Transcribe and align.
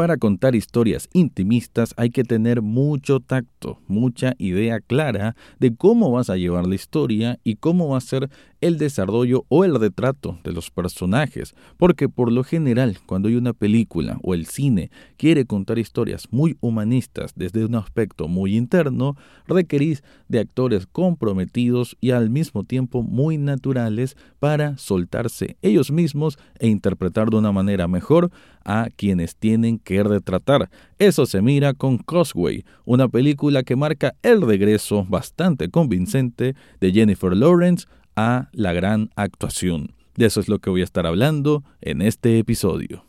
para 0.00 0.16
contar 0.16 0.54
historias 0.54 1.10
intimistas 1.12 1.92
hay 1.98 2.08
que 2.08 2.24
tener 2.24 2.62
mucho 2.62 3.20
tacto, 3.20 3.80
mucha 3.86 4.34
idea 4.38 4.80
clara 4.80 5.36
de 5.58 5.76
cómo 5.76 6.10
vas 6.10 6.30
a 6.30 6.38
llevar 6.38 6.66
la 6.66 6.74
historia 6.74 7.38
y 7.44 7.56
cómo 7.56 7.90
va 7.90 7.98
a 7.98 8.00
ser 8.00 8.30
el 8.62 8.78
desarrollo 8.78 9.44
o 9.48 9.64
el 9.64 9.78
retrato 9.78 10.38
de 10.42 10.52
los 10.52 10.70
personajes, 10.70 11.54
porque 11.76 12.08
por 12.08 12.32
lo 12.32 12.44
general 12.44 12.96
cuando 13.04 13.28
hay 13.28 13.36
una 13.36 13.52
película 13.52 14.18
o 14.22 14.32
el 14.32 14.46
cine 14.46 14.90
quiere 15.18 15.44
contar 15.44 15.78
historias 15.78 16.28
muy 16.30 16.56
humanistas 16.60 17.32
desde 17.36 17.66
un 17.66 17.74
aspecto 17.74 18.26
muy 18.26 18.56
interno, 18.56 19.16
requerís 19.46 20.02
de 20.28 20.40
actores 20.40 20.86
comprometidos 20.86 21.98
y 22.00 22.12
al 22.12 22.30
mismo 22.30 22.64
tiempo 22.64 23.02
muy 23.02 23.36
naturales 23.36 24.16
para 24.38 24.78
soltarse 24.78 25.58
ellos 25.60 25.90
mismos 25.90 26.38
e 26.58 26.68
interpretar 26.68 27.28
de 27.28 27.36
una 27.36 27.52
manera 27.52 27.86
mejor 27.86 28.30
a 28.64 28.88
quienes 28.94 29.36
tienen 29.36 29.78
que 29.78 29.89
retratar. 29.98 30.70
Eso 30.98 31.26
se 31.26 31.42
mira 31.42 31.74
con 31.74 31.98
Cosway, 31.98 32.64
una 32.84 33.08
película 33.08 33.62
que 33.62 33.76
marca 33.76 34.14
el 34.22 34.42
regreso 34.42 35.04
bastante 35.08 35.70
convincente 35.70 36.54
de 36.80 36.92
Jennifer 36.92 37.36
Lawrence 37.36 37.86
a 38.16 38.48
la 38.52 38.72
gran 38.72 39.10
actuación. 39.16 39.94
De 40.16 40.26
eso 40.26 40.40
es 40.40 40.48
lo 40.48 40.58
que 40.58 40.70
voy 40.70 40.82
a 40.82 40.84
estar 40.84 41.06
hablando 41.06 41.64
en 41.80 42.02
este 42.02 42.38
episodio. 42.38 43.04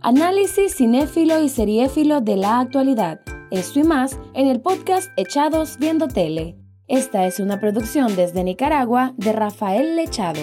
Análisis 0.00 0.76
cinéfilo 0.76 1.42
y 1.42 1.48
seriéfilo 1.48 2.20
de 2.20 2.36
la 2.36 2.60
actualidad. 2.60 3.20
Esto 3.50 3.80
y 3.80 3.84
más 3.84 4.18
en 4.34 4.46
el 4.46 4.60
podcast 4.60 5.10
Echados 5.16 5.76
Viendo 5.78 6.06
Tele. 6.08 6.56
Esta 6.86 7.26
es 7.26 7.40
una 7.40 7.60
producción 7.60 8.14
desde 8.16 8.44
Nicaragua 8.44 9.12
de 9.16 9.32
Rafael 9.32 9.96
Lechado. 9.96 10.40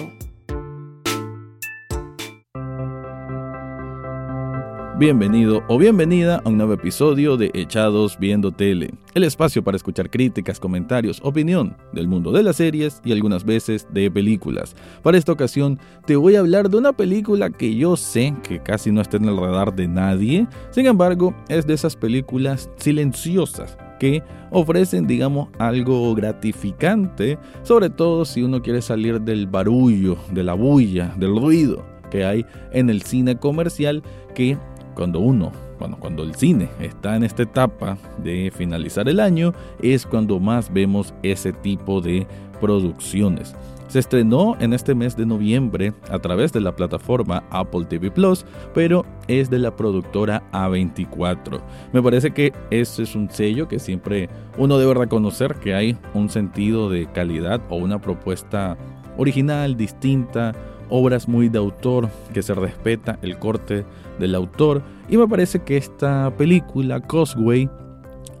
Bienvenido 4.98 5.62
o 5.68 5.76
bienvenida 5.76 6.40
a 6.42 6.48
un 6.48 6.56
nuevo 6.56 6.72
episodio 6.72 7.36
de 7.36 7.50
Echados 7.52 8.18
Viendo 8.18 8.50
Tele, 8.50 8.94
el 9.12 9.24
espacio 9.24 9.62
para 9.62 9.76
escuchar 9.76 10.08
críticas, 10.08 10.58
comentarios, 10.58 11.20
opinión 11.22 11.76
del 11.92 12.08
mundo 12.08 12.32
de 12.32 12.42
las 12.42 12.56
series 12.56 13.02
y 13.04 13.12
algunas 13.12 13.44
veces 13.44 13.86
de 13.90 14.10
películas. 14.10 14.74
Para 15.02 15.18
esta 15.18 15.32
ocasión 15.32 15.78
te 16.06 16.16
voy 16.16 16.36
a 16.36 16.40
hablar 16.40 16.70
de 16.70 16.78
una 16.78 16.94
película 16.94 17.50
que 17.50 17.74
yo 17.74 17.98
sé 17.98 18.34
que 18.42 18.62
casi 18.62 18.90
no 18.90 19.02
está 19.02 19.18
en 19.18 19.26
el 19.26 19.36
radar 19.36 19.76
de 19.76 19.86
nadie, 19.86 20.46
sin 20.70 20.86
embargo 20.86 21.34
es 21.50 21.66
de 21.66 21.74
esas 21.74 21.94
películas 21.94 22.70
silenciosas 22.76 23.76
que 24.00 24.22
ofrecen, 24.50 25.06
digamos, 25.06 25.50
algo 25.58 26.14
gratificante, 26.14 27.38
sobre 27.64 27.90
todo 27.90 28.24
si 28.24 28.42
uno 28.42 28.62
quiere 28.62 28.80
salir 28.80 29.20
del 29.20 29.46
barullo, 29.46 30.16
de 30.32 30.42
la 30.42 30.54
bulla, 30.54 31.14
del 31.18 31.38
ruido 31.38 31.84
que 32.10 32.24
hay 32.24 32.46
en 32.72 32.88
el 32.88 33.02
cine 33.02 33.36
comercial 33.36 34.02
que 34.34 34.56
cuando 34.96 35.20
uno, 35.20 35.52
bueno, 35.78 35.98
cuando 36.00 36.24
el 36.24 36.34
cine 36.34 36.68
está 36.80 37.14
en 37.14 37.22
esta 37.22 37.42
etapa 37.44 37.98
de 38.24 38.50
finalizar 38.52 39.08
el 39.08 39.20
año, 39.20 39.52
es 39.80 40.06
cuando 40.06 40.40
más 40.40 40.72
vemos 40.72 41.14
ese 41.22 41.52
tipo 41.52 42.00
de 42.00 42.26
producciones. 42.60 43.54
Se 43.88 44.00
estrenó 44.00 44.56
en 44.58 44.72
este 44.72 44.96
mes 44.96 45.16
de 45.16 45.26
noviembre 45.26 45.92
a 46.10 46.18
través 46.18 46.52
de 46.52 46.60
la 46.60 46.74
plataforma 46.74 47.44
Apple 47.50 47.84
TV 47.84 48.10
Plus, 48.10 48.44
pero 48.74 49.04
es 49.28 49.48
de 49.48 49.60
la 49.60 49.76
productora 49.76 50.42
A24. 50.50 51.60
Me 51.92 52.02
parece 52.02 52.32
que 52.32 52.52
ese 52.70 53.04
es 53.04 53.14
un 53.14 53.30
sello 53.30 53.68
que 53.68 53.78
siempre 53.78 54.28
uno 54.58 54.78
debe 54.78 54.94
reconocer 54.94 55.54
que 55.56 55.74
hay 55.74 55.96
un 56.14 56.30
sentido 56.30 56.90
de 56.90 57.06
calidad 57.06 57.60
o 57.68 57.76
una 57.76 58.00
propuesta 58.00 58.76
original, 59.18 59.76
distinta, 59.76 60.52
obras 60.88 61.28
muy 61.28 61.48
de 61.48 61.58
autor, 61.58 62.08
que 62.32 62.42
se 62.42 62.54
respeta 62.54 63.18
el 63.22 63.38
corte 63.38 63.84
del 64.18 64.34
autor. 64.34 64.82
Y 65.08 65.16
me 65.16 65.28
parece 65.28 65.60
que 65.60 65.76
esta 65.76 66.32
película, 66.36 67.00
Cosway, 67.00 67.68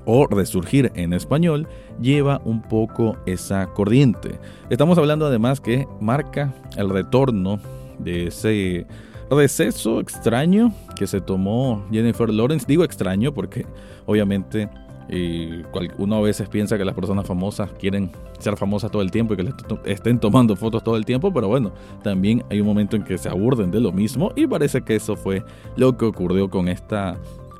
o 0.04 0.26
Resurgir 0.28 0.92
en 0.94 1.12
español, 1.12 1.66
lleva 2.00 2.40
un 2.44 2.62
poco 2.62 3.16
esa 3.26 3.66
corriente. 3.66 4.38
Estamos 4.70 4.98
hablando 4.98 5.26
además 5.26 5.60
que 5.60 5.86
marca 6.00 6.54
el 6.76 6.90
retorno 6.90 7.58
de 7.98 8.28
ese 8.28 8.86
receso 9.30 10.00
extraño 10.00 10.72
que 10.94 11.06
se 11.06 11.20
tomó 11.20 11.84
Jennifer 11.90 12.30
Lawrence. 12.30 12.66
Digo 12.68 12.84
extraño 12.84 13.34
porque 13.34 13.66
obviamente 14.06 14.68
y 15.08 15.62
uno 15.98 16.16
a 16.16 16.20
veces 16.20 16.48
piensa 16.48 16.76
que 16.76 16.84
las 16.84 16.94
personas 16.94 17.26
famosas 17.26 17.70
quieren 17.72 18.10
ser 18.38 18.56
famosas 18.56 18.90
todo 18.90 19.02
el 19.02 19.10
tiempo 19.10 19.34
y 19.34 19.36
que 19.36 19.42
les 19.44 19.54
estén 19.84 20.18
tomando 20.18 20.56
fotos 20.56 20.82
todo 20.82 20.96
el 20.96 21.04
tiempo, 21.04 21.32
pero 21.32 21.48
bueno, 21.48 21.72
también 22.02 22.44
hay 22.50 22.60
un 22.60 22.66
momento 22.66 22.96
en 22.96 23.04
que 23.04 23.18
se 23.18 23.28
aburden 23.28 23.70
de 23.70 23.80
lo 23.80 23.92
mismo 23.92 24.32
y 24.34 24.46
parece 24.46 24.82
que 24.82 24.96
eso 24.96 25.16
fue 25.16 25.44
lo 25.76 25.96
que 25.96 26.06
ocurrió 26.06 26.50
con 26.50 26.68
esta 26.68 27.16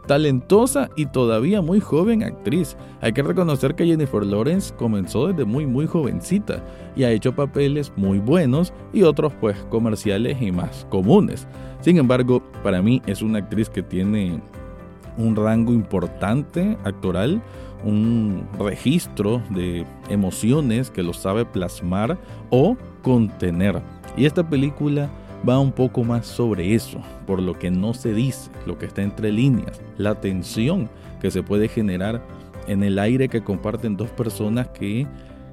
talentosa 0.07 0.89
y 0.97 1.07
todavía 1.07 1.61
muy 1.61 1.81
joven 1.81 2.23
actriz. 2.23 2.77
Hay 3.01 3.13
que 3.13 3.23
reconocer 3.23 3.75
que 3.75 3.87
Jennifer 3.87 4.25
Lawrence 4.25 4.73
comenzó 4.75 5.29
desde 5.29 5.45
muy 5.45 5.67
muy 5.67 5.87
jovencita 5.87 6.65
y 6.95 7.05
ha 7.05 7.11
hecho 7.11 7.35
papeles 7.35 7.93
muy 7.97 8.19
buenos 8.19 8.73
y 8.93 9.03
otros 9.03 9.33
pues 9.41 9.57
comerciales 9.69 10.41
y 10.41 10.53
más 10.53 10.87
comunes. 10.91 11.47
Sin 11.81 11.99
embargo, 11.99 12.43
para 12.63 12.83
mí 12.83 13.03
es 13.07 13.23
una 13.23 13.39
actriz 13.39 13.69
que 13.69 13.83
tiene 13.83 14.41
un 15.19 15.37
rango 15.37 15.73
importante 15.73 16.77
actoral, 16.85 17.43
un 17.85 18.47
registro 18.59 19.43
de 19.51 19.85
emociones 20.09 20.91
que 20.91 21.03
lo 21.03 21.13
sabe 21.13 21.45
plasmar 21.45 22.19
o 22.51 22.77
contener. 23.03 23.83
Y 24.17 24.25
esta 24.27 24.49
película 24.49 25.11
va 25.49 25.59
un 25.59 25.73
poco 25.73 26.05
más 26.05 26.27
sobre 26.27 26.75
eso, 26.75 27.01
por 27.27 27.41
lo 27.41 27.59
que 27.59 27.71
no 27.71 27.95
se 27.95 28.13
dice, 28.13 28.51
lo 28.67 28.79
que 28.79 28.87
está 28.87 29.03
entre 29.03 29.31
líneas, 29.31 29.81
la 29.99 30.21
tensión 30.21 30.89
que 31.21 31.31
se 31.31 31.43
puede 31.43 31.69
generar 31.69 32.23
en 32.67 32.83
el 32.83 32.99
aire 32.99 33.29
que 33.29 33.43
comparten 33.43 33.97
dos 33.97 34.11
personas 34.11 34.69
que 34.69 35.07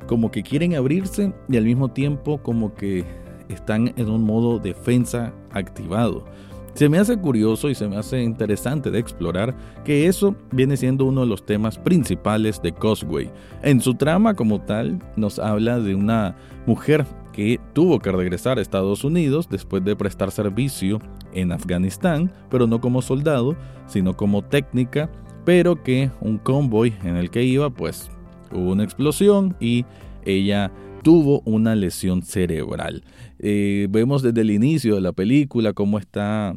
como 0.07 0.31
que 0.31 0.44
quieren 0.44 0.75
abrirse 0.75 1.34
y 1.47 1.57
al 1.57 1.63
mismo 1.66 1.90
tiempo 1.91 2.40
como 2.40 2.74
que 2.74 3.06
están 3.50 3.94
en 3.95 4.09
un 4.09 4.24
modo 4.24 4.59
defensa 4.59 5.34
activado. 5.51 6.25
Se 6.73 6.89
me 6.89 6.97
hace 6.97 7.17
curioso 7.17 7.69
y 7.69 7.75
se 7.75 7.88
me 7.88 7.97
hace 7.97 8.23
interesante 8.23 8.89
de 8.89 8.97
explorar 8.97 9.56
que 9.85 10.07
eso 10.07 10.35
viene 10.51 10.75
siendo 10.75 11.06
uno 11.06 11.22
de 11.22 11.28
los 11.28 11.45
temas 11.45 11.78
principales 11.78 12.61
de 12.63 12.72
Cosway. 12.72 13.29
En 13.61 13.79
su 13.79 13.94
trama 13.94 14.34
como 14.34 14.59
tal 14.59 15.00
nos 15.16 15.38
habla 15.38 15.79
de 15.79 15.94
una 15.94 16.35
mujer 16.66 17.06
que 17.31 17.59
tuvo 17.73 18.00
que 18.00 18.12
regresar 18.12 18.57
a 18.57 18.62
Estados 18.62 19.03
Unidos 19.03 19.47
después 19.50 19.83
de 19.83 19.95
prestar 19.95 20.31
servicio 20.31 21.00
en 21.31 21.51
Afganistán, 21.51 22.31
pero 22.50 22.66
no 22.66 22.81
como 22.81 23.03
soldado, 23.03 23.56
sino 23.85 24.17
como 24.17 24.41
técnica, 24.44 25.12
pero 25.45 25.83
que 25.83 26.09
un 26.22 26.39
convoy 26.39 26.95
en 27.03 27.17
el 27.17 27.29
que 27.29 27.44
iba 27.44 27.69
pues 27.69 28.09
hubo 28.51 28.72
una 28.72 28.83
explosión 28.83 29.56
y 29.59 29.85
ella 30.25 30.72
tuvo 31.03 31.41
una 31.46 31.75
lesión 31.75 32.24
cerebral. 32.24 33.03
Eh, 33.40 33.88
vemos 33.90 34.22
desde 34.24 34.41
el 34.41 34.52
inicio 34.52 34.96
de 34.96 35.02
la 35.02 35.12
película 35.12 35.74
cómo 35.74 36.00
está 36.00 36.56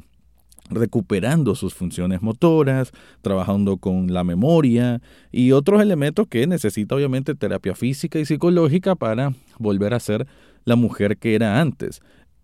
recuperando 0.70 1.54
sus 1.54 1.74
funciones 1.74 2.22
motoras, 2.22 2.92
trabajando 3.22 3.76
con 3.76 4.12
la 4.12 4.24
memoria 4.24 5.00
y 5.30 5.52
otros 5.52 5.80
elementos 5.80 6.26
que 6.28 6.46
necesita 6.46 6.94
obviamente 6.94 7.34
terapia 7.34 7.74
física 7.74 8.18
y 8.18 8.24
psicológica 8.24 8.94
para 8.94 9.32
volver 9.58 9.94
a 9.94 10.00
ser 10.00 10.26
la 10.64 10.76
mujer 10.76 11.18
que 11.18 11.34
era 11.34 11.60
antes. 11.60 12.00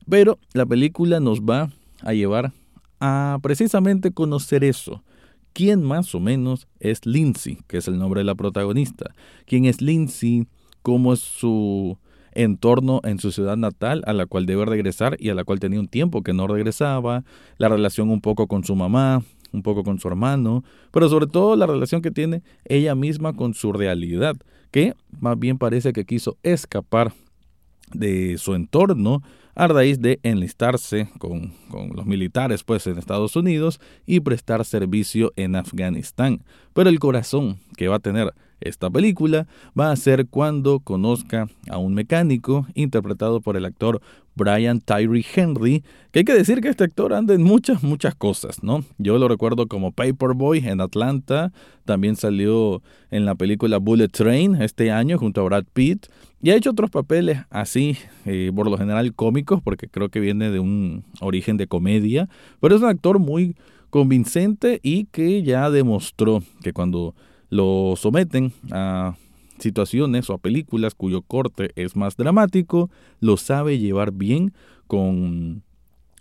Pero 0.08 0.38
la 0.52 0.66
película 0.66 1.20
nos 1.20 1.40
va 1.40 1.70
a 2.00 2.12
llevar 2.12 2.52
a 3.00 3.38
precisamente 3.42 4.12
conocer 4.12 4.64
eso. 4.64 5.02
¿Quién 5.52 5.82
más 5.82 6.14
o 6.14 6.20
menos 6.20 6.66
es 6.80 7.04
Lindsay, 7.04 7.58
que 7.66 7.76
es 7.78 7.88
el 7.88 7.98
nombre 7.98 8.20
de 8.20 8.24
la 8.24 8.34
protagonista? 8.34 9.14
¿Quién 9.44 9.66
es 9.66 9.82
Lindsay? 9.82 10.46
¿Cómo 10.82 11.12
es 11.12 11.20
su 11.20 11.98
entorno 12.34 13.00
en 13.04 13.18
su 13.18 13.30
ciudad 13.32 13.56
natal 13.56 14.02
a 14.06 14.12
la 14.12 14.26
cual 14.26 14.46
debe 14.46 14.64
regresar 14.64 15.16
y 15.18 15.28
a 15.28 15.34
la 15.34 15.44
cual 15.44 15.60
tenía 15.60 15.80
un 15.80 15.88
tiempo 15.88 16.22
que 16.22 16.32
no 16.32 16.46
regresaba, 16.46 17.24
la 17.58 17.68
relación 17.68 18.10
un 18.10 18.20
poco 18.20 18.46
con 18.46 18.64
su 18.64 18.74
mamá, 18.74 19.22
un 19.52 19.62
poco 19.62 19.84
con 19.84 19.98
su 19.98 20.08
hermano, 20.08 20.64
pero 20.90 21.08
sobre 21.08 21.26
todo 21.26 21.56
la 21.56 21.66
relación 21.66 22.02
que 22.02 22.10
tiene 22.10 22.42
ella 22.64 22.94
misma 22.94 23.34
con 23.34 23.54
su 23.54 23.72
realidad, 23.72 24.36
que 24.70 24.94
más 25.20 25.38
bien 25.38 25.58
parece 25.58 25.92
que 25.92 26.06
quiso 26.06 26.38
escapar 26.42 27.12
de 27.92 28.38
su 28.38 28.54
entorno 28.54 29.22
a 29.54 29.68
raíz 29.68 30.00
de 30.00 30.18
enlistarse 30.22 31.10
con, 31.18 31.52
con, 31.68 31.90
los 31.94 32.06
militares 32.06 32.64
pues 32.64 32.86
en 32.86 32.96
Estados 32.96 33.36
Unidos 33.36 33.80
y 34.06 34.20
prestar 34.20 34.64
servicio 34.64 35.34
en 35.36 35.56
Afganistán. 35.56 36.42
Pero 36.72 36.88
el 36.88 36.98
corazón 36.98 37.58
que 37.76 37.88
va 37.88 37.96
a 37.96 38.00
tener 38.00 38.32
esta 38.64 38.90
película 38.90 39.46
va 39.78 39.90
a 39.90 39.96
ser 39.96 40.26
cuando 40.26 40.80
conozca 40.80 41.48
a 41.68 41.78
un 41.78 41.94
mecánico 41.94 42.66
interpretado 42.74 43.40
por 43.40 43.56
el 43.56 43.64
actor 43.64 44.00
Brian 44.34 44.80
Tyree 44.80 45.24
Henry, 45.34 45.84
que 46.10 46.20
hay 46.20 46.24
que 46.24 46.34
decir 46.34 46.60
que 46.60 46.68
este 46.68 46.84
actor 46.84 47.12
anda 47.12 47.34
en 47.34 47.42
muchas, 47.42 47.82
muchas 47.82 48.14
cosas, 48.14 48.62
¿no? 48.62 48.84
Yo 48.98 49.18
lo 49.18 49.28
recuerdo 49.28 49.66
como 49.66 49.92
Paperboy 49.92 50.66
en 50.66 50.80
Atlanta, 50.80 51.52
también 51.84 52.16
salió 52.16 52.82
en 53.10 53.26
la 53.26 53.34
película 53.34 53.78
Bullet 53.78 54.08
Train 54.08 54.60
este 54.62 54.90
año 54.90 55.18
junto 55.18 55.42
a 55.42 55.44
Brad 55.44 55.64
Pitt, 55.72 56.06
y 56.40 56.50
ha 56.50 56.56
hecho 56.56 56.70
otros 56.70 56.90
papeles 56.90 57.40
así, 57.50 57.96
eh, 58.24 58.50
por 58.54 58.68
lo 58.68 58.76
general 58.76 59.14
cómicos, 59.14 59.60
porque 59.62 59.88
creo 59.88 60.08
que 60.08 60.18
viene 60.18 60.50
de 60.50 60.58
un 60.58 61.04
origen 61.20 61.56
de 61.56 61.66
comedia, 61.66 62.28
pero 62.60 62.74
es 62.74 62.82
un 62.82 62.88
actor 62.88 63.18
muy 63.18 63.54
convincente 63.90 64.80
y 64.82 65.04
que 65.04 65.42
ya 65.42 65.70
demostró 65.70 66.42
que 66.62 66.72
cuando 66.72 67.14
lo 67.52 67.96
someten 67.98 68.50
a 68.70 69.14
situaciones 69.58 70.30
o 70.30 70.32
a 70.32 70.38
películas 70.38 70.94
cuyo 70.94 71.20
corte 71.20 71.70
es 71.76 71.96
más 71.96 72.16
dramático, 72.16 72.90
lo 73.20 73.36
sabe 73.36 73.78
llevar 73.78 74.10
bien 74.10 74.54
con, 74.86 75.62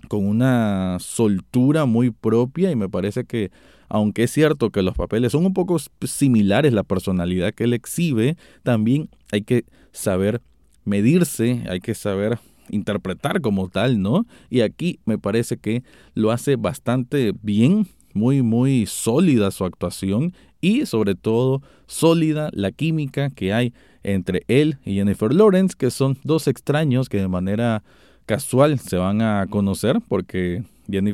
con 0.09 0.27
una 0.27 0.97
soltura 0.99 1.85
muy 1.85 2.11
propia 2.11 2.69
y 2.69 2.75
me 2.75 2.89
parece 2.89 3.23
que 3.23 3.49
aunque 3.87 4.23
es 4.23 4.31
cierto 4.31 4.71
que 4.71 4.81
los 4.81 4.93
papeles 4.93 5.31
son 5.31 5.45
un 5.45 5.53
poco 5.53 5.77
similares, 6.05 6.73
la 6.73 6.83
personalidad 6.83 7.53
que 7.53 7.63
él 7.63 7.73
exhibe, 7.73 8.35
también 8.63 9.09
hay 9.31 9.43
que 9.43 9.63
saber 9.93 10.41
medirse, 10.83 11.63
hay 11.69 11.79
que 11.79 11.95
saber 11.95 12.39
interpretar 12.69 13.39
como 13.39 13.69
tal, 13.69 14.01
¿no? 14.01 14.25
Y 14.49 14.61
aquí 14.61 14.99
me 15.05 15.17
parece 15.17 15.55
que 15.55 15.83
lo 16.13 16.31
hace 16.31 16.57
bastante 16.57 17.31
bien, 17.41 17.87
muy, 18.13 18.41
muy 18.41 18.85
sólida 18.85 19.51
su 19.51 19.65
actuación 19.65 20.33
y 20.61 20.85
sobre 20.85 21.15
todo 21.15 21.61
sólida 21.87 22.49
la 22.53 22.71
química 22.71 23.29
que 23.29 23.53
hay 23.53 23.73
entre 24.03 24.43
él 24.47 24.77
y 24.85 24.95
Jennifer 24.95 25.33
Lawrence, 25.33 25.75
que 25.77 25.91
son 25.91 26.17
dos 26.23 26.47
extraños 26.47 27.09
que 27.09 27.17
de 27.17 27.27
manera 27.27 27.83
casual 28.25 28.79
se 28.79 28.97
van 28.97 29.21
a 29.21 29.47
conocer 29.49 29.99
porque 30.07 30.63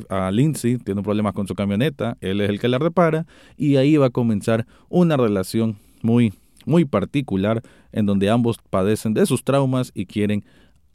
a 0.09 0.31
Lindsay 0.31 0.77
tiene 0.77 1.03
problemas 1.03 1.33
con 1.33 1.47
su 1.47 1.55
camioneta, 1.55 2.17
él 2.21 2.41
es 2.41 2.49
el 2.49 2.59
que 2.59 2.67
la 2.67 2.79
repara 2.79 3.25
y 3.57 3.75
ahí 3.75 3.97
va 3.97 4.07
a 4.07 4.11
comenzar 4.11 4.65
una 4.89 5.17
relación 5.17 5.77
muy 6.01 6.33
muy 6.65 6.83
particular 6.83 7.61
en 7.93 8.05
donde 8.05 8.29
ambos 8.29 8.57
padecen 8.69 9.13
de 9.13 9.25
sus 9.25 9.43
traumas 9.43 9.91
y 9.93 10.05
quieren 10.05 10.43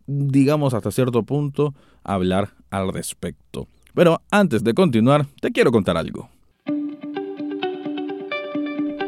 digamos 0.06 0.75
hasta 0.75 0.90
cierto 0.90 1.22
punto 1.22 1.75
hablar 2.05 2.50
al 2.70 2.93
respecto. 2.93 3.69
Pero 3.94 4.23
antes 4.31 4.65
de 4.65 4.75
continuar, 4.75 5.27
te 5.41 5.50
quiero 5.50 5.71
contar 5.71 5.97
algo. 5.97 6.29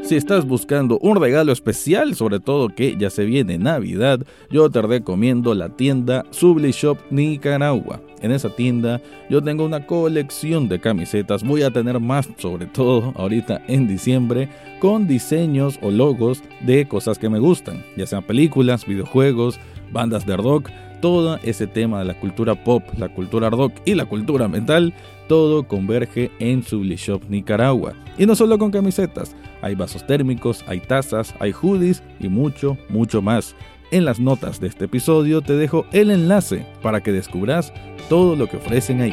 Si 0.04 0.16
estás 0.16 0.46
buscando 0.46 0.98
un 0.98 1.18
regalo 1.18 1.50
especial, 1.50 2.14
sobre 2.14 2.38
todo 2.38 2.68
que 2.68 2.94
ya 2.98 3.08
se 3.08 3.24
viene 3.24 3.56
Navidad, 3.56 4.20
yo 4.50 4.68
te 4.68 4.82
recomiendo 4.82 5.54
la 5.54 5.70
tienda 5.70 6.26
Subli 6.28 6.72
Shop 6.72 6.98
Nicaragua. 7.08 8.02
En 8.20 8.30
esa 8.30 8.50
tienda 8.50 9.00
yo 9.30 9.42
tengo 9.42 9.64
una 9.64 9.86
colección 9.86 10.68
de 10.68 10.78
camisetas, 10.78 11.42
voy 11.42 11.62
a 11.62 11.70
tener 11.70 12.00
más 12.00 12.28
sobre 12.36 12.66
todo 12.66 13.14
ahorita 13.16 13.62
en 13.66 13.88
diciembre, 13.88 14.50
con 14.78 15.06
diseños 15.06 15.78
o 15.80 15.90
logos 15.90 16.42
de 16.60 16.86
cosas 16.86 17.18
que 17.18 17.30
me 17.30 17.38
gustan, 17.38 17.82
ya 17.96 18.06
sean 18.06 18.24
películas, 18.24 18.84
videojuegos, 18.84 19.58
bandas 19.90 20.26
de 20.26 20.36
rock, 20.36 20.68
todo 21.04 21.38
ese 21.42 21.66
tema 21.66 21.98
de 21.98 22.06
la 22.06 22.18
cultura 22.18 22.54
pop, 22.64 22.82
la 22.96 23.10
cultura 23.10 23.50
rock 23.50 23.74
y 23.84 23.92
la 23.92 24.06
cultura 24.06 24.48
mental, 24.48 24.94
todo 25.28 25.68
converge 25.68 26.30
en 26.38 26.62
Shop 26.62 27.20
Nicaragua. 27.28 27.92
Y 28.16 28.24
no 28.24 28.34
solo 28.34 28.58
con 28.58 28.70
camisetas, 28.70 29.36
hay 29.60 29.74
vasos 29.74 30.06
térmicos, 30.06 30.64
hay 30.66 30.80
tazas, 30.80 31.34
hay 31.40 31.52
hoodies 31.52 32.02
y 32.20 32.28
mucho, 32.30 32.78
mucho 32.88 33.20
más. 33.20 33.54
En 33.90 34.06
las 34.06 34.18
notas 34.18 34.60
de 34.60 34.68
este 34.68 34.86
episodio 34.86 35.42
te 35.42 35.52
dejo 35.52 35.84
el 35.92 36.10
enlace 36.10 36.64
para 36.80 37.02
que 37.02 37.12
descubras 37.12 37.70
todo 38.08 38.34
lo 38.34 38.46
que 38.46 38.56
ofrecen 38.56 39.02
ahí. 39.02 39.12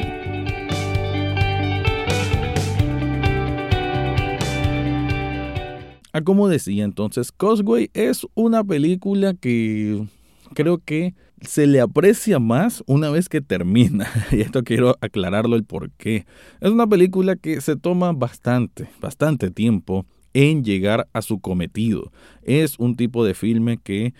Ah, 6.14 6.22
como 6.24 6.48
decía 6.48 6.84
entonces, 6.84 7.32
Cosway 7.32 7.90
es 7.92 8.26
una 8.32 8.64
película 8.64 9.34
que 9.34 10.06
creo 10.54 10.78
que 10.78 11.14
se 11.46 11.66
le 11.66 11.80
aprecia 11.80 12.38
más 12.38 12.82
una 12.86 13.10
vez 13.10 13.28
que 13.28 13.40
termina. 13.40 14.08
Y 14.32 14.40
esto 14.40 14.62
quiero 14.62 14.96
aclararlo 15.00 15.56
el 15.56 15.64
por 15.64 15.90
qué. 15.92 16.26
Es 16.60 16.70
una 16.70 16.86
película 16.86 17.36
que 17.36 17.60
se 17.60 17.76
toma 17.76 18.12
bastante, 18.12 18.88
bastante 19.00 19.50
tiempo 19.50 20.06
en 20.34 20.64
llegar 20.64 21.08
a 21.12 21.22
su 21.22 21.40
cometido. 21.40 22.10
Es 22.42 22.78
un 22.78 22.96
tipo 22.96 23.24
de 23.24 23.34
filme 23.34 23.78
que, 23.78 24.14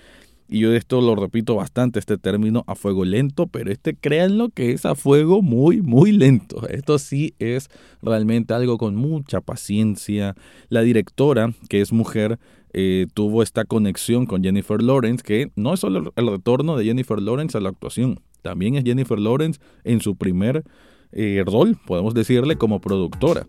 y 0.52 0.58
yo 0.60 0.74
esto 0.74 1.00
lo 1.00 1.16
repito 1.16 1.54
bastante, 1.54 1.98
este 1.98 2.18
término 2.18 2.62
a 2.66 2.74
fuego 2.74 3.06
lento, 3.06 3.46
pero 3.46 3.72
este 3.72 3.96
créanlo 3.96 4.50
que 4.50 4.72
es 4.72 4.84
a 4.84 4.94
fuego 4.94 5.40
muy, 5.40 5.80
muy 5.80 6.12
lento. 6.12 6.68
Esto 6.68 6.98
sí 6.98 7.34
es 7.38 7.70
realmente 8.02 8.52
algo 8.52 8.76
con 8.76 8.94
mucha 8.94 9.40
paciencia. 9.40 10.36
La 10.68 10.82
directora, 10.82 11.54
que 11.70 11.80
es 11.80 11.90
mujer, 11.90 12.38
eh, 12.74 13.06
tuvo 13.14 13.42
esta 13.42 13.64
conexión 13.64 14.26
con 14.26 14.42
Jennifer 14.44 14.82
Lawrence, 14.82 15.24
que 15.24 15.50
no 15.56 15.72
es 15.72 15.80
solo 15.80 16.12
el 16.14 16.26
retorno 16.26 16.76
de 16.76 16.84
Jennifer 16.84 17.18
Lawrence 17.18 17.56
a 17.56 17.62
la 17.62 17.70
actuación, 17.70 18.20
también 18.42 18.74
es 18.74 18.84
Jennifer 18.84 19.18
Lawrence 19.18 19.58
en 19.84 20.02
su 20.02 20.16
primer 20.16 20.64
eh, 21.12 21.42
rol, 21.46 21.78
podemos 21.86 22.12
decirle, 22.12 22.56
como 22.56 22.78
productora. 22.80 23.46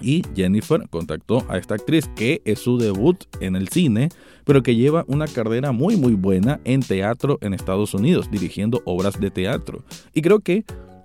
Y 0.00 0.22
Jennifer 0.34 0.88
contactó 0.90 1.44
a 1.48 1.58
esta 1.58 1.74
actriz 1.74 2.08
que 2.16 2.42
es 2.44 2.58
su 2.58 2.78
debut 2.78 3.24
en 3.40 3.54
el 3.56 3.68
cine, 3.68 4.08
pero 4.44 4.62
que 4.62 4.74
lleva 4.74 5.04
una 5.06 5.26
carrera 5.26 5.72
muy 5.72 5.96
muy 5.96 6.14
buena 6.14 6.60
en 6.64 6.80
teatro 6.80 7.38
en 7.40 7.54
Estados 7.54 7.94
Unidos, 7.94 8.30
dirigiendo 8.30 8.82
obras 8.84 9.20
de 9.20 9.30
teatro. 9.30 9.84
Y 10.12 10.22
creo 10.22 10.40
que 10.40 10.64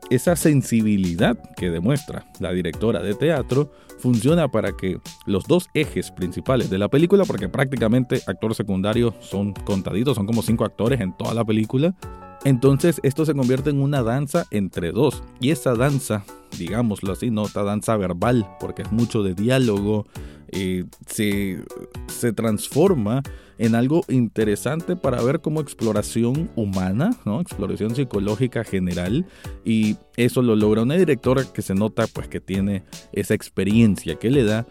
esa 0.09 0.35
sensibilidad 0.35 1.37
que 1.55 1.69
demuestra 1.69 2.25
la 2.39 2.51
directora 2.53 3.01
de 3.01 3.13
teatro 3.13 3.71
funciona 3.99 4.47
para 4.47 4.71
que 4.71 4.99
los 5.25 5.45
dos 5.45 5.67
ejes 5.73 6.11
principales 6.11 6.69
de 6.69 6.77
la 6.77 6.87
película, 6.87 7.25
porque 7.25 7.49
prácticamente 7.49 8.21
actores 8.27 8.57
secundarios 8.57 9.13
son 9.19 9.53
contaditos, 9.53 10.15
son 10.15 10.25
como 10.25 10.41
cinco 10.41 10.65
actores 10.65 11.01
en 11.01 11.15
toda 11.17 11.33
la 11.33 11.43
película, 11.43 11.95
entonces 12.47 13.01
esto 13.03 13.25
se 13.25 13.33
convierte 13.33 13.69
en 13.71 13.81
una 13.81 14.03
danza 14.03 14.47
entre 14.51 14.93
dos. 14.93 15.21
Y 15.41 15.51
esa 15.51 15.75
danza, 15.75 16.23
digámoslo 16.57 17.11
así, 17.11 17.29
no 17.29 17.45
esta 17.45 17.63
danza 17.63 17.97
verbal, 17.97 18.47
porque 18.61 18.83
es 18.83 18.91
mucho 18.93 19.21
de 19.21 19.33
diálogo, 19.33 20.07
eh, 20.53 20.85
se, 21.07 21.61
se 22.07 22.31
transforma 22.31 23.21
en 23.57 23.75
algo 23.75 24.05
interesante 24.07 24.95
para 24.95 25.21
ver 25.21 25.41
como 25.41 25.59
exploración 25.59 26.49
humana, 26.55 27.09
¿no? 27.25 27.41
exploración 27.41 27.95
psicológica 27.95 28.63
general 28.63 29.25
y 29.65 29.97
eso 30.15 30.41
lo 30.41 30.55
logra 30.55 30.83
una 30.83 30.95
directora 30.95 31.43
que 31.43 31.61
se 31.61 31.75
nota 31.75 32.07
pues 32.07 32.29
que 32.29 32.39
tiene 32.39 32.83
esa 33.11 33.33
experiencia 33.33 34.15
que 34.15 34.29
le 34.29 34.45
da, 34.45 34.65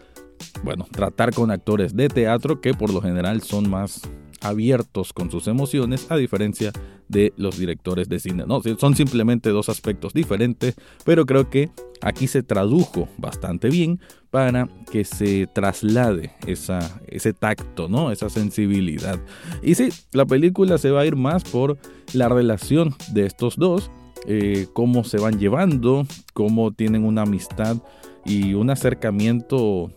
bueno, 0.63 0.87
tratar 0.89 1.31
con 1.31 1.51
actores 1.51 1.95
de 1.95 2.07
teatro 2.07 2.59
que 2.59 2.73
por 2.73 2.91
lo 2.91 3.01
general 3.01 3.41
son 3.43 3.69
más 3.69 4.01
abiertos 4.41 5.13
con 5.13 5.31
sus 5.31 5.47
emociones, 5.47 6.07
a 6.09 6.17
diferencia 6.17 6.71
de 7.07 7.33
los 7.37 7.57
directores 7.57 8.09
de 8.09 8.19
cine. 8.19 8.43
No, 8.47 8.61
son 8.77 8.95
simplemente 8.95 9.49
dos 9.49 9.69
aspectos 9.69 10.13
diferentes, 10.13 10.75
pero 11.05 11.25
creo 11.25 11.49
que 11.49 11.69
aquí 12.01 12.27
se 12.27 12.43
tradujo 12.43 13.07
bastante 13.17 13.69
bien 13.69 13.99
para 14.29 14.67
que 14.91 15.03
se 15.03 15.47
traslade 15.47 16.31
esa, 16.45 17.01
ese 17.07 17.33
tacto, 17.33 17.87
¿no? 17.87 18.11
esa 18.11 18.29
sensibilidad. 18.29 19.19
Y 19.63 19.75
sí, 19.75 19.89
la 20.11 20.25
película 20.25 20.77
se 20.77 20.91
va 20.91 21.01
a 21.01 21.05
ir 21.05 21.15
más 21.15 21.43
por 21.43 21.77
la 22.13 22.29
relación 22.29 22.93
de 23.13 23.25
estos 23.25 23.55
dos, 23.55 23.89
eh, 24.27 24.67
cómo 24.73 25.03
se 25.03 25.19
van 25.19 25.39
llevando, 25.39 26.05
cómo 26.33 26.71
tienen 26.71 27.05
una 27.05 27.23
amistad 27.23 27.77
y 28.25 28.53
un 28.53 28.69
acercamiento 28.69 29.91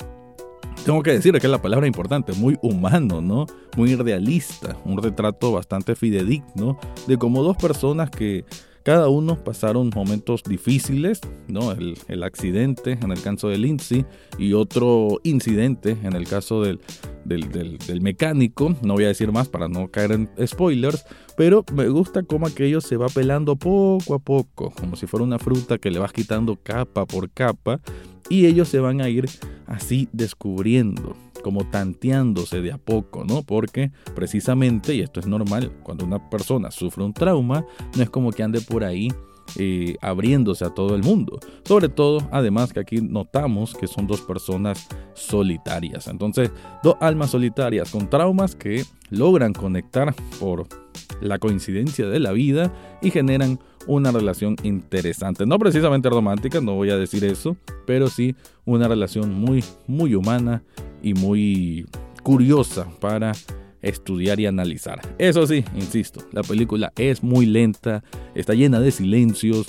tengo 0.85 1.03
que 1.03 1.12
decir 1.12 1.39
que 1.39 1.49
la 1.49 1.61
palabra 1.61 1.87
importante, 1.87 2.33
muy 2.33 2.59
humano, 2.62 3.21
¿no? 3.21 3.47
Muy 3.77 3.95
realista, 3.95 4.77
un 4.85 5.03
retrato 5.03 5.53
bastante 5.53 5.95
fidedigno 5.95 6.79
de 7.07 7.19
como 7.19 7.43
dos 7.43 7.57
personas 7.57 8.11
que 8.11 8.45
cada 8.83 9.09
uno 9.09 9.37
pasaron 9.37 9.91
momentos 9.95 10.43
difíciles, 10.43 11.21
¿no? 11.49 11.73
El, 11.73 12.23
accidente 12.23 12.99
en 13.00 13.12
el 13.12 13.21
caso 13.23 13.49
de 13.49 13.59
Lindsay 13.59 14.05
y 14.39 14.53
otro 14.53 15.21
incidente 15.23 15.97
en 16.03 16.15
el 16.15 16.27
caso 16.27 16.62
del, 16.62 16.81
del, 17.25 18.00
mecánico. 18.00 18.75
No 18.83 18.95
voy 18.95 19.05
a 19.05 19.09
decir 19.09 19.33
más 19.33 19.49
para 19.49 19.69
no 19.69 19.89
caer 19.89 20.12
en 20.12 20.31
spoilers, 20.47 21.05
pero 21.37 21.65
me 21.75 21.89
gusta 21.89 22.23
cómo 22.23 22.47
aquello 22.47 22.81
se 22.81 22.97
va 22.97 23.09
pelando 23.09 23.57
poco 23.57 24.15
a 24.15 24.19
poco, 24.19 24.71
como 24.71 24.97
si 24.97 25.07
fuera 25.07 25.25
una 25.25 25.39
fruta 25.39 25.79
que 25.79 25.91
le 25.91 25.99
vas 25.99 26.12
quitando 26.12 26.57
capa 26.57 27.07
por 27.07 27.31
capa 27.31 27.81
y 28.30 28.46
ellos 28.46 28.68
se 28.68 28.78
van 28.78 29.02
a 29.02 29.10
ir 29.10 29.28
así 29.66 30.08
descubriendo, 30.12 31.16
como 31.42 31.68
tanteándose 31.68 32.62
de 32.62 32.72
a 32.72 32.78
poco, 32.78 33.25
¿no? 33.25 33.42
Porque 33.42 33.90
precisamente, 34.14 34.94
y 34.94 35.00
esto 35.00 35.20
es 35.20 35.26
normal, 35.26 35.72
cuando 35.82 36.06
una 36.06 36.30
persona 36.30 36.70
sufre 36.70 37.04
un 37.04 37.12
trauma, 37.12 37.66
no 37.96 38.02
es 38.02 38.08
como 38.08 38.30
que 38.30 38.42
ande 38.42 38.62
por 38.62 38.84
ahí 38.84 39.08
abriéndose 40.00 40.64
a 40.64 40.71
todo 40.71 40.95
el 40.95 41.02
mundo. 41.02 41.38
Sobre 41.64 41.88
todo, 41.88 42.28
además 42.30 42.73
que 42.73 42.80
aquí 42.80 43.00
notamos 43.00 43.75
que 43.75 43.87
son 43.87 44.07
dos 44.07 44.21
personas 44.21 44.88
solitarias. 45.14 46.09
Entonces, 46.09 46.50
dos 46.83 46.97
almas 47.00 47.30
solitarias 47.30 47.90
con 47.90 48.09
traumas 48.09 48.54
que 48.54 48.85
logran 49.11 49.52
conectar 49.52 50.14
por 50.38 50.66
la 51.21 51.38
coincidencia 51.38 52.09
de 52.09 52.21
la 52.21 52.33
vida 52.33 52.73
y 53.02 53.11
generan 53.11 53.59
una 53.87 54.12
relación 54.12 54.57
interesante. 54.62 55.47
No 55.47 55.59
precisamente 55.59 56.09
romántica, 56.09 56.61
no 56.61 56.75
voy 56.75 56.90
a 56.90 56.97
decir 56.97 57.25
eso, 57.25 57.57
pero 57.87 58.09
sí 58.09 58.35
una 58.64 58.88
relación 58.88 59.33
muy, 59.35 59.64
muy 59.87 60.14
humana 60.14 60.62
y 61.02 61.14
muy 61.14 61.87
curiosa 62.23 62.87
para 63.00 63.33
estudiar 63.82 64.40
y 64.40 64.46
analizar. 64.46 65.00
Eso 65.18 65.46
sí, 65.46 65.64
insisto, 65.75 66.20
la 66.32 66.42
película 66.42 66.92
es 66.96 67.22
muy 67.22 67.46
lenta, 67.46 68.02
está 68.34 68.54
llena 68.54 68.80
de 68.80 68.90
silencios, 68.90 69.66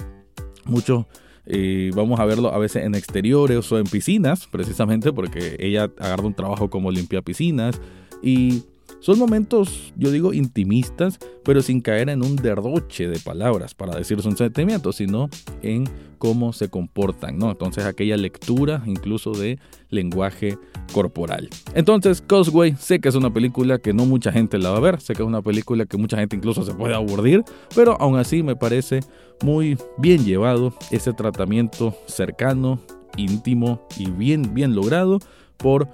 mucho 0.65 1.07
Eh, 1.47 1.89
vamos 1.95 2.19
a 2.19 2.25
verlo 2.25 2.53
a 2.53 2.59
veces 2.59 2.85
en 2.85 2.93
exteriores 2.93 3.71
o 3.71 3.79
en 3.79 3.85
piscinas, 3.85 4.45
precisamente 4.45 5.11
porque 5.11 5.55
ella 5.59 5.89
agarra 5.97 6.23
un 6.23 6.35
trabajo 6.35 6.69
como 6.69 6.91
limpia 6.91 7.23
piscinas 7.23 7.81
y 8.21 8.61
son 9.01 9.17
momentos, 9.17 9.91
yo 9.97 10.11
digo, 10.11 10.31
intimistas, 10.31 11.19
pero 11.43 11.61
sin 11.61 11.81
caer 11.81 12.09
en 12.09 12.23
un 12.23 12.35
derroche 12.35 13.07
de 13.07 13.19
palabras 13.19 13.73
para 13.73 13.95
decir 13.95 14.21
sus 14.21 14.37
sentimientos, 14.37 14.97
sino 14.97 15.27
en 15.63 15.89
cómo 16.19 16.53
se 16.53 16.69
comportan, 16.69 17.39
¿no? 17.39 17.49
Entonces 17.49 17.85
aquella 17.85 18.15
lectura 18.15 18.83
incluso 18.85 19.31
de 19.31 19.57
lenguaje 19.89 20.55
corporal. 20.93 21.49
Entonces, 21.73 22.21
Cosway, 22.21 22.75
sé 22.77 23.01
que 23.01 23.09
es 23.09 23.15
una 23.15 23.33
película 23.33 23.79
que 23.79 23.91
no 23.91 24.05
mucha 24.05 24.31
gente 24.31 24.59
la 24.59 24.69
va 24.69 24.77
a 24.77 24.81
ver, 24.81 25.01
sé 25.01 25.13
que 25.13 25.23
es 25.23 25.27
una 25.27 25.41
película 25.41 25.87
que 25.87 25.97
mucha 25.97 26.17
gente 26.17 26.35
incluso 26.35 26.63
se 26.63 26.75
puede 26.75 26.93
aburrir, 26.93 27.43
pero 27.75 27.99
aún 27.99 28.17
así 28.17 28.43
me 28.43 28.55
parece 28.55 28.99
muy 29.43 29.77
bien 29.97 30.23
llevado 30.23 30.75
ese 30.91 31.11
tratamiento 31.13 31.97
cercano, 32.05 32.79
íntimo 33.17 33.81
y 33.97 34.11
bien, 34.11 34.53
bien 34.53 34.75
logrado 34.75 35.17
por 35.57 35.89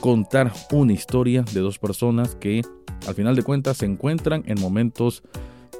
contar 0.00 0.52
una 0.72 0.92
historia 0.92 1.44
de 1.52 1.60
dos 1.60 1.78
personas 1.78 2.34
que 2.36 2.62
al 3.06 3.14
final 3.14 3.36
de 3.36 3.42
cuentas 3.42 3.78
se 3.78 3.86
encuentran 3.86 4.42
en 4.46 4.60
momentos 4.60 5.22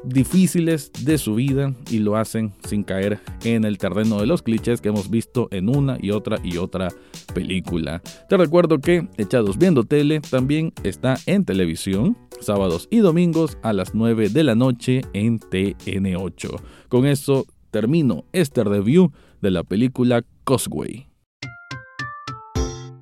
difíciles 0.04 0.92
de 1.04 1.18
su 1.18 1.34
vida 1.34 1.74
y 1.90 1.98
lo 1.98 2.16
hacen 2.16 2.52
sin 2.66 2.84
caer 2.84 3.18
en 3.44 3.64
el 3.64 3.78
terreno 3.78 4.20
de 4.20 4.26
los 4.26 4.42
clichés 4.42 4.80
que 4.80 4.88
hemos 4.88 5.10
visto 5.10 5.48
en 5.50 5.68
una 5.68 5.98
y 6.00 6.10
otra 6.10 6.38
y 6.44 6.58
otra 6.58 6.88
película. 7.34 8.02
Te 8.28 8.36
recuerdo 8.36 8.78
que 8.78 9.08
Echados 9.16 9.58
Viendo 9.58 9.84
Tele 9.84 10.20
también 10.20 10.72
está 10.84 11.16
en 11.26 11.44
televisión 11.44 12.16
sábados 12.40 12.88
y 12.90 12.98
domingos 12.98 13.58
a 13.62 13.72
las 13.72 13.94
9 13.94 14.28
de 14.28 14.44
la 14.44 14.54
noche 14.54 15.02
en 15.12 15.40
TN8. 15.40 16.60
Con 16.88 17.06
eso 17.06 17.46
termino 17.70 18.24
este 18.32 18.62
review 18.64 19.12
de 19.40 19.50
la 19.50 19.64
película 19.64 20.22
Cosway. 20.44 21.15